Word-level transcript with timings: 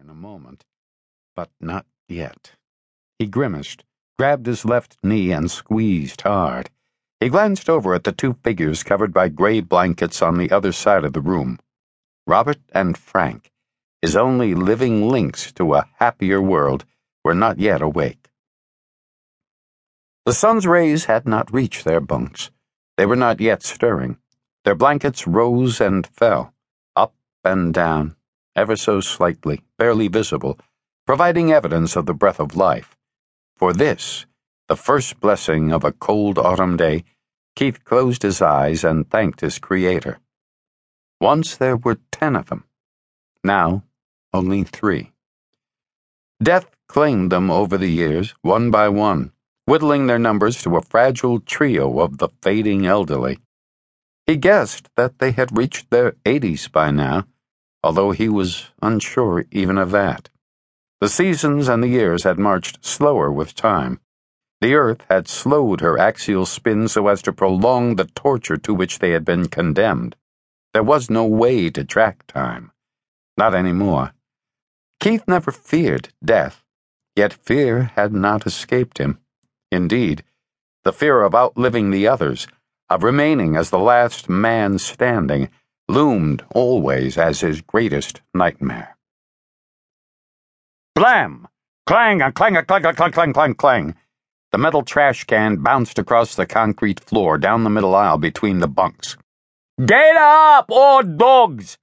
in 0.00 0.10
a 0.10 0.14
moment, 0.14 0.64
but 1.34 1.50
not 1.60 1.86
yet. 2.08 2.52
He 3.18 3.26
grimaced, 3.26 3.84
grabbed 4.18 4.46
his 4.46 4.64
left 4.64 4.96
knee, 5.02 5.32
and 5.32 5.50
squeezed 5.50 6.22
hard. 6.22 6.70
He 7.20 7.28
glanced 7.28 7.68
over 7.70 7.94
at 7.94 8.04
the 8.04 8.12
two 8.12 8.34
figures 8.44 8.82
covered 8.82 9.12
by 9.12 9.28
gray 9.28 9.60
blankets 9.60 10.20
on 10.22 10.36
the 10.36 10.50
other 10.50 10.72
side 10.72 11.04
of 11.04 11.12
the 11.12 11.20
room. 11.20 11.58
Robert 12.26 12.58
and 12.72 12.98
Frank, 12.98 13.50
his 14.02 14.14
only 14.14 14.54
living 14.54 15.08
links 15.08 15.52
to 15.52 15.74
a 15.74 15.88
happier 15.98 16.40
world, 16.42 16.84
were 17.24 17.34
not 17.34 17.58
yet 17.58 17.80
awake. 17.80 18.28
The 20.26 20.34
sun's 20.34 20.66
rays 20.66 21.06
had 21.06 21.26
not 21.26 21.52
reached 21.52 21.84
their 21.84 22.00
bunks. 22.00 22.50
They 22.96 23.06
were 23.06 23.16
not 23.16 23.40
yet 23.40 23.62
stirring. 23.62 24.18
Their 24.64 24.74
blankets 24.74 25.26
rose 25.26 25.80
and 25.80 26.06
fell, 26.06 26.52
up 26.94 27.14
and 27.42 27.72
down, 27.72 28.16
ever 28.58 28.76
so 28.76 29.00
slightly, 29.00 29.62
barely 29.78 30.08
visible, 30.08 30.58
providing 31.06 31.52
evidence 31.52 31.94
of 31.94 32.06
the 32.06 32.12
breath 32.12 32.40
of 32.40 32.56
life. 32.56 32.96
For 33.56 33.72
this, 33.72 34.26
the 34.68 34.76
first 34.76 35.20
blessing 35.20 35.72
of 35.72 35.84
a 35.84 35.92
cold 35.92 36.38
autumn 36.38 36.76
day, 36.76 37.04
Keith 37.54 37.84
closed 37.84 38.22
his 38.22 38.42
eyes 38.42 38.82
and 38.82 39.08
thanked 39.08 39.40
his 39.40 39.58
Creator. 39.58 40.18
Once 41.20 41.56
there 41.56 41.76
were 41.76 41.98
ten 42.10 42.36
of 42.36 42.46
them. 42.46 42.64
Now, 43.42 43.84
only 44.34 44.64
three. 44.64 45.12
Death 46.42 46.68
claimed 46.88 47.32
them 47.32 47.50
over 47.50 47.78
the 47.78 47.90
years, 47.90 48.34
one 48.42 48.70
by 48.70 48.88
one, 48.88 49.32
whittling 49.66 50.06
their 50.06 50.18
numbers 50.18 50.62
to 50.62 50.76
a 50.76 50.82
fragile 50.82 51.40
trio 51.40 52.00
of 52.00 52.18
the 52.18 52.28
fading 52.42 52.86
elderly. 52.86 53.38
He 54.26 54.36
guessed 54.36 54.88
that 54.96 55.18
they 55.18 55.32
had 55.32 55.56
reached 55.56 55.90
their 55.90 56.16
eighties 56.26 56.68
by 56.68 56.90
now, 56.90 57.26
although 57.82 58.10
he 58.10 58.28
was 58.28 58.70
unsure 58.82 59.44
even 59.50 59.78
of 59.78 59.90
that. 59.90 60.28
The 61.00 61.08
seasons 61.08 61.68
and 61.68 61.82
the 61.82 61.88
years 61.88 62.24
had 62.24 62.38
marched 62.38 62.84
slower 62.84 63.30
with 63.30 63.54
time. 63.54 64.00
The 64.60 64.74
earth 64.74 65.02
had 65.08 65.28
slowed 65.28 65.80
her 65.80 65.98
axial 65.98 66.44
spin 66.44 66.88
so 66.88 67.06
as 67.06 67.22
to 67.22 67.32
prolong 67.32 67.94
the 67.94 68.06
torture 68.06 68.56
to 68.56 68.74
which 68.74 68.98
they 68.98 69.10
had 69.10 69.24
been 69.24 69.46
condemned. 69.46 70.16
There 70.74 70.82
was 70.82 71.08
no 71.08 71.24
way 71.24 71.70
to 71.70 71.84
track 71.84 72.26
time. 72.26 72.72
Not 73.36 73.54
any 73.54 73.72
more. 73.72 74.12
Keith 74.98 75.22
never 75.28 75.52
feared 75.52 76.08
death, 76.24 76.64
yet 77.14 77.32
fear 77.32 77.92
had 77.94 78.12
not 78.12 78.46
escaped 78.46 78.98
him. 78.98 79.18
Indeed, 79.70 80.24
the 80.82 80.92
fear 80.92 81.22
of 81.22 81.34
outliving 81.34 81.90
the 81.90 82.08
others, 82.08 82.48
of 82.90 83.04
remaining 83.04 83.54
as 83.54 83.70
the 83.70 83.78
last 83.78 84.28
man 84.28 84.78
standing, 84.78 85.50
loomed 85.88 86.44
always 86.54 87.16
as 87.16 87.40
his 87.40 87.62
greatest 87.62 88.20
nightmare. 88.34 88.96
Blam! 90.94 91.48
Clang, 91.86 92.20
a 92.20 92.30
clang, 92.30 92.56
a 92.56 92.64
clang, 92.64 92.84
a 92.84 92.92
clang, 92.92 93.12
clang, 93.12 93.32
clang, 93.32 93.54
clang. 93.54 93.94
The 94.52 94.58
metal 94.58 94.82
trash 94.82 95.24
can 95.24 95.56
bounced 95.56 95.98
across 95.98 96.34
the 96.34 96.46
concrete 96.46 97.00
floor 97.00 97.38
down 97.38 97.64
the 97.64 97.70
middle 97.70 97.94
aisle 97.94 98.18
between 98.18 98.58
the 98.58 98.68
bunks. 98.68 99.16
Get 99.84 100.16
up, 100.16 100.66
old 100.70 101.16
dogs! 101.16 101.78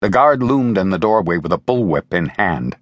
The 0.00 0.08
guard 0.08 0.42
loomed 0.42 0.78
in 0.78 0.90
the 0.90 0.98
doorway 0.98 1.38
with 1.38 1.52
a 1.52 1.58
bullwhip 1.58 2.12
in 2.12 2.26
hand. 2.26 2.76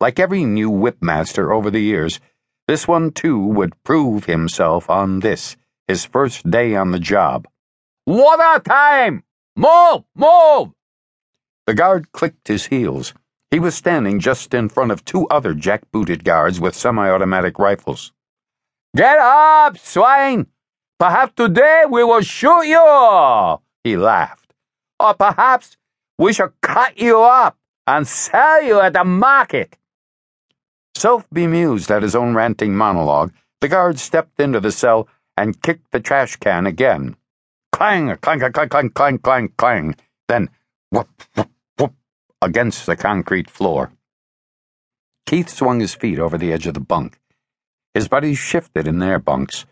Like 0.00 0.18
every 0.18 0.44
new 0.44 0.70
whipmaster 0.70 1.54
over 1.54 1.70
the 1.70 1.80
years, 1.80 2.20
this 2.68 2.88
one 2.88 3.10
too 3.12 3.38
would 3.38 3.82
prove 3.82 4.24
himself 4.24 4.88
on 4.88 5.20
this, 5.20 5.56
his 5.86 6.04
first 6.04 6.50
day 6.50 6.74
on 6.76 6.92
the 6.92 6.98
job. 6.98 7.46
Water 8.06 8.60
time! 8.60 9.22
Move! 9.58 10.04
Move! 10.14 10.72
The 11.66 11.72
guard 11.72 12.12
clicked 12.12 12.48
his 12.48 12.66
heels. 12.66 13.14
He 13.50 13.58
was 13.58 13.74
standing 13.74 14.20
just 14.20 14.52
in 14.52 14.68
front 14.68 14.92
of 14.92 15.02
two 15.04 15.26
other 15.28 15.54
jack-booted 15.54 16.24
guards 16.24 16.60
with 16.60 16.74
semi-automatic 16.74 17.58
rifles. 17.58 18.12
Get 18.94 19.18
up, 19.18 19.78
swine! 19.78 20.48
Perhaps 20.98 21.32
today 21.36 21.84
we 21.88 22.04
will 22.04 22.20
shoot 22.20 22.64
you! 22.64 23.58
He 23.82 23.96
laughed. 23.96 24.52
Or 25.00 25.14
perhaps 25.14 25.78
we 26.18 26.34
shall 26.34 26.52
cut 26.60 26.98
you 26.98 27.22
up 27.22 27.56
and 27.86 28.06
sell 28.06 28.62
you 28.62 28.80
at 28.80 28.92
the 28.92 29.04
market. 29.04 29.78
Self 30.94 31.26
bemused 31.30 31.90
at 31.90 32.02
his 32.02 32.14
own 32.14 32.34
ranting 32.34 32.74
monologue, 32.76 33.32
the 33.62 33.68
guard 33.68 33.98
stepped 33.98 34.38
into 34.38 34.60
the 34.60 34.72
cell 34.72 35.08
and 35.34 35.62
kicked 35.62 35.92
the 35.92 36.00
trash 36.00 36.36
can 36.36 36.66
again. 36.66 37.16
Clang, 37.76 38.16
clang, 38.22 38.40
clang, 38.40 38.68
clang, 38.70 38.88
clang, 38.88 39.18
clang, 39.18 39.48
clang. 39.58 39.96
Then 40.28 40.48
whoop, 40.90 41.10
whoop, 41.34 41.50
whoop 41.76 41.92
against 42.40 42.86
the 42.86 42.96
concrete 42.96 43.50
floor. 43.50 43.92
Keith 45.26 45.50
swung 45.50 45.80
his 45.80 45.94
feet 45.94 46.18
over 46.18 46.38
the 46.38 46.54
edge 46.54 46.66
of 46.66 46.72
the 46.72 46.80
bunk. 46.80 47.18
His 47.92 48.08
buddies 48.08 48.38
shifted 48.38 48.88
in 48.88 48.98
their 48.98 49.18
bunks. 49.18 49.66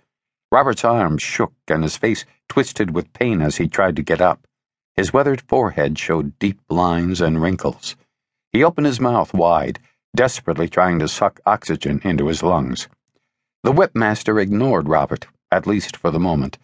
Robert's 0.52 0.84
arms 0.84 1.22
shook 1.22 1.54
and 1.66 1.82
his 1.82 1.96
face 1.96 2.26
twisted 2.46 2.94
with 2.94 3.14
pain 3.14 3.40
as 3.40 3.56
he 3.56 3.68
tried 3.68 3.96
to 3.96 4.02
get 4.02 4.20
up. 4.20 4.46
His 4.96 5.14
weathered 5.14 5.40
forehead 5.40 5.98
showed 5.98 6.38
deep 6.38 6.60
lines 6.68 7.22
and 7.22 7.40
wrinkles. 7.40 7.96
He 8.52 8.62
opened 8.62 8.86
his 8.86 9.00
mouth 9.00 9.32
wide, 9.32 9.78
desperately 10.14 10.68
trying 10.68 10.98
to 10.98 11.08
suck 11.08 11.40
oxygen 11.46 12.02
into 12.04 12.26
his 12.26 12.42
lungs. 12.42 12.86
The 13.62 13.72
whipmaster 13.72 14.38
ignored 14.42 14.90
Robert, 14.90 15.26
at 15.50 15.66
least 15.66 15.96
for 15.96 16.10
the 16.10 16.20
moment. 16.20 16.58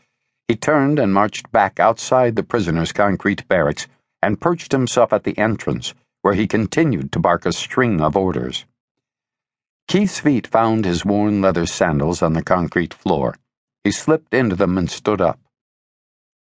He 0.50 0.56
turned 0.56 0.98
and 0.98 1.14
marched 1.14 1.52
back 1.52 1.78
outside 1.78 2.34
the 2.34 2.42
prisoners' 2.42 2.90
concrete 2.90 3.46
barracks 3.46 3.86
and 4.20 4.40
perched 4.40 4.72
himself 4.72 5.12
at 5.12 5.22
the 5.22 5.38
entrance, 5.38 5.94
where 6.22 6.34
he 6.34 6.48
continued 6.48 7.12
to 7.12 7.20
bark 7.20 7.46
a 7.46 7.52
string 7.52 8.00
of 8.00 8.16
orders. 8.16 8.64
Keith's 9.86 10.18
feet 10.18 10.48
found 10.48 10.84
his 10.84 11.04
worn 11.04 11.40
leather 11.40 11.66
sandals 11.66 12.20
on 12.20 12.32
the 12.32 12.42
concrete 12.42 12.92
floor. 12.92 13.36
He 13.84 13.92
slipped 13.92 14.34
into 14.34 14.56
them 14.56 14.76
and 14.76 14.90
stood 14.90 15.20
up. 15.20 15.38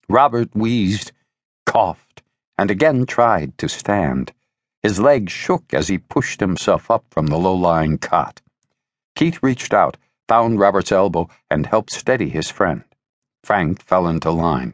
Robert 0.08 0.56
wheezed, 0.56 1.12
coughed, 1.66 2.24
and 2.58 2.72
again 2.72 3.06
tried 3.06 3.58
to 3.58 3.68
stand. 3.68 4.32
His 4.82 5.02
legs 5.02 5.34
shook 5.34 5.74
as 5.74 5.90
he 5.90 5.98
pushed 5.98 6.40
himself 6.40 6.90
up 6.90 7.04
from 7.12 7.28
the 7.28 7.38
low 7.38 7.54
lying 7.54 7.98
cot. 7.98 8.40
Keith 9.18 9.44
reached 9.44 9.74
out, 9.74 9.98
found 10.30 10.58
Robert's 10.58 10.94
elbow, 10.94 11.28
and 11.52 11.66
helped 11.66 11.92
steady 11.92 12.30
his 12.30 12.50
friend. 12.50 12.86
Frank 13.44 13.82
fell 13.82 14.08
into 14.08 14.32
line. 14.32 14.74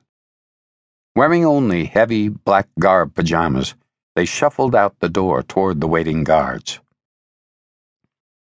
Wearing 1.16 1.46
only 1.46 1.86
heavy 1.86 2.28
black 2.30 2.68
garb 2.80 3.16
pajamas, 3.16 3.76
they 4.16 4.26
shuffled 4.26 4.76
out 4.76 5.00
the 5.00 5.10
door 5.10 5.44
toward 5.44 5.80
the 5.80 5.88
waiting 5.88 6.24
guards. 6.24 6.80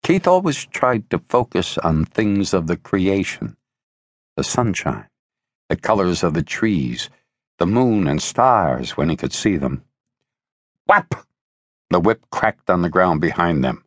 Keith 0.04 0.28
always 0.28 0.66
tried 0.66 1.10
to 1.10 1.20
focus 1.20 1.78
on 1.78 2.06
things 2.06 2.54
of 2.54 2.68
the 2.68 2.78
creation 2.78 3.56
the 4.36 4.44
sunshine, 4.44 5.08
the 5.70 5.76
colors 5.76 6.24
of 6.24 6.34
the 6.34 6.42
trees, 6.42 7.10
the 7.60 7.68
moon 7.68 8.08
and 8.08 8.22
stars 8.22 8.98
when 8.98 9.10
he 9.10 9.16
could 9.16 9.32
see 9.32 9.58
them. 9.58 9.84
Whap! 10.88 11.26
The 11.92 12.00
whip 12.00 12.26
cracked 12.32 12.70
on 12.70 12.82
the 12.82 12.90
ground 12.90 13.22
behind 13.22 13.64
them. 13.64 13.86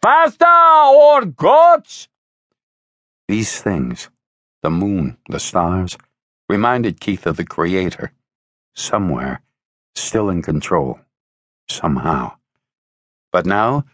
Faster, 0.00 0.46
or 0.46 1.26
goats! 1.26 2.08
These 3.28 3.60
things, 3.60 4.08
the 4.64 4.70
moon, 4.70 5.18
the 5.28 5.38
stars, 5.38 5.98
reminded 6.48 6.98
Keith 6.98 7.26
of 7.26 7.36
the 7.36 7.44
Creator, 7.44 8.10
somewhere, 8.74 9.42
still 9.94 10.30
in 10.30 10.40
control, 10.40 11.00
somehow. 11.68 12.32
But 13.30 13.44
now, 13.44 13.84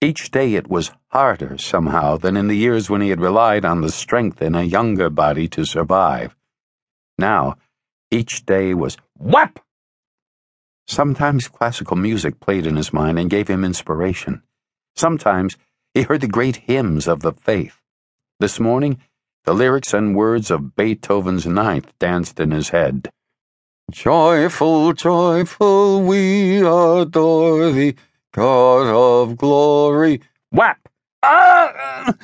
each 0.00 0.30
day 0.30 0.54
it 0.54 0.70
was 0.70 0.92
harder, 1.08 1.58
somehow, 1.58 2.18
than 2.18 2.36
in 2.36 2.46
the 2.46 2.56
years 2.56 2.88
when 2.88 3.00
he 3.00 3.08
had 3.08 3.20
relied 3.20 3.64
on 3.64 3.80
the 3.80 3.90
strength 3.90 4.40
in 4.40 4.54
a 4.54 4.62
younger 4.62 5.10
body 5.10 5.48
to 5.48 5.64
survive. 5.64 6.36
Now, 7.18 7.56
each 8.12 8.46
day 8.46 8.74
was 8.74 8.96
whap! 9.18 9.58
Sometimes 10.86 11.48
classical 11.48 11.96
music 11.96 12.38
played 12.38 12.64
in 12.64 12.76
his 12.76 12.92
mind 12.92 13.18
and 13.18 13.28
gave 13.28 13.48
him 13.48 13.64
inspiration. 13.64 14.44
Sometimes 14.94 15.56
he 15.94 16.02
heard 16.02 16.20
the 16.20 16.28
great 16.28 16.58
hymns 16.68 17.08
of 17.08 17.22
the 17.22 17.32
faith. 17.32 17.80
This 18.38 18.60
morning, 18.60 19.00
the 19.44 19.54
lyrics 19.54 19.92
and 19.92 20.14
words 20.14 20.50
of 20.50 20.76
Beethoven's 20.76 21.46
Ninth 21.46 21.92
danced 21.98 22.38
in 22.38 22.52
his 22.52 22.68
head. 22.68 23.10
Joyful, 23.90 24.92
joyful, 24.92 26.02
we 26.02 26.58
adore 26.58 27.72
thee. 27.72 27.94
God 28.32 28.86
of 28.86 29.36
glory. 29.36 30.20
Whap! 30.50 30.88
Ah! 31.22 32.14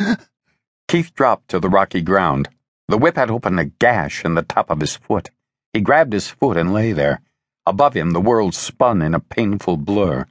Keith 0.87 1.13
dropped 1.15 1.49
to 1.49 1.61
the 1.61 1.69
rocky 1.69 2.01
ground. 2.01 2.49
The 2.89 2.97
whip 2.97 3.17
had 3.17 3.31
opened 3.31 3.61
a 3.61 3.67
gash 3.67 4.25
in 4.25 4.35
the 4.35 4.43
top 4.43 4.71
of 4.71 4.81
his 4.81 4.97
foot. 4.97 5.31
He 5.75 5.81
grabbed 5.81 6.15
his 6.15 6.29
foot 6.29 6.57
and 6.57 6.73
lay 6.73 6.93
there. 6.93 7.21
Above 7.67 7.95
him, 7.95 8.13
the 8.13 8.21
world 8.21 8.55
spun 8.55 9.03
in 9.03 9.15
a 9.15 9.21
painful 9.21 9.77
blur. 9.77 10.25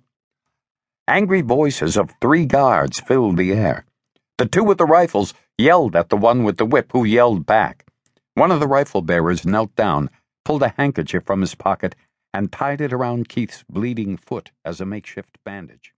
Angry 1.07 1.41
voices 1.41 1.95
of 1.95 2.11
three 2.19 2.45
guards 2.45 2.99
filled 2.99 3.37
the 3.37 3.51
air. 3.51 3.85
The 4.37 4.45
two 4.45 4.63
with 4.63 4.77
the 4.77 4.85
rifles 4.85 5.33
yelled 5.57 5.95
at 5.95 6.09
the 6.09 6.17
one 6.17 6.43
with 6.43 6.57
the 6.57 6.65
whip, 6.65 6.91
who 6.93 7.03
yelled 7.03 7.47
back. 7.47 7.85
One 8.35 8.51
of 8.51 8.59
the 8.59 8.67
rifle 8.67 9.01
bearers 9.01 9.47
knelt 9.47 9.75
down, 9.75 10.11
pulled 10.45 10.61
a 10.61 10.75
handkerchief 10.77 11.23
from 11.25 11.41
his 11.41 11.55
pocket, 11.55 11.95
and 12.35 12.51
tied 12.51 12.79
it 12.79 12.93
around 12.93 13.29
Keith's 13.29 13.63
bleeding 13.67 14.15
foot 14.15 14.51
as 14.63 14.79
a 14.79 14.85
makeshift 14.85 15.39
bandage. 15.43 15.91